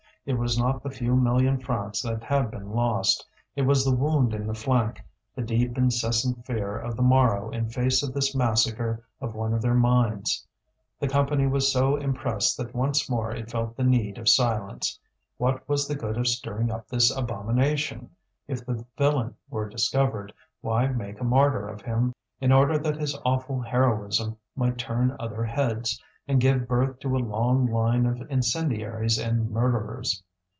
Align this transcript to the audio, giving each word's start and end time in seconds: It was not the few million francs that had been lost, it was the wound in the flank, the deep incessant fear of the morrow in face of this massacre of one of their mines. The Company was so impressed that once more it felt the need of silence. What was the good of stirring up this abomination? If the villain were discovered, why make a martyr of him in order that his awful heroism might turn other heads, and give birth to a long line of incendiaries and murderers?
It 0.23 0.37
was 0.37 0.55
not 0.55 0.83
the 0.83 0.91
few 0.91 1.15
million 1.15 1.59
francs 1.59 2.03
that 2.03 2.21
had 2.23 2.51
been 2.51 2.69
lost, 2.73 3.27
it 3.55 3.63
was 3.63 3.83
the 3.83 3.95
wound 3.95 4.35
in 4.35 4.45
the 4.45 4.53
flank, 4.53 5.03
the 5.33 5.41
deep 5.41 5.75
incessant 5.79 6.45
fear 6.45 6.77
of 6.77 6.95
the 6.95 7.01
morrow 7.01 7.49
in 7.49 7.69
face 7.69 8.03
of 8.03 8.13
this 8.13 8.35
massacre 8.35 9.03
of 9.19 9.33
one 9.33 9.51
of 9.51 9.63
their 9.63 9.73
mines. 9.73 10.45
The 10.99 11.07
Company 11.07 11.47
was 11.47 11.71
so 11.73 11.95
impressed 11.95 12.55
that 12.57 12.75
once 12.75 13.09
more 13.09 13.31
it 13.31 13.49
felt 13.49 13.75
the 13.75 13.83
need 13.83 14.19
of 14.19 14.29
silence. 14.29 14.99
What 15.37 15.67
was 15.67 15.87
the 15.87 15.95
good 15.95 16.17
of 16.19 16.27
stirring 16.27 16.71
up 16.71 16.87
this 16.87 17.09
abomination? 17.13 18.11
If 18.47 18.63
the 18.63 18.85
villain 18.99 19.33
were 19.49 19.67
discovered, 19.69 20.31
why 20.61 20.85
make 20.89 21.19
a 21.19 21.23
martyr 21.23 21.67
of 21.67 21.81
him 21.81 22.13
in 22.39 22.51
order 22.51 22.77
that 22.77 22.97
his 23.01 23.17
awful 23.25 23.59
heroism 23.59 24.37
might 24.55 24.77
turn 24.77 25.15
other 25.19 25.45
heads, 25.45 25.99
and 26.27 26.39
give 26.39 26.67
birth 26.67 26.97
to 26.99 27.13
a 27.13 27.17
long 27.17 27.65
line 27.65 28.05
of 28.05 28.21
incendiaries 28.29 29.17
and 29.17 29.49
murderers? 29.49 30.23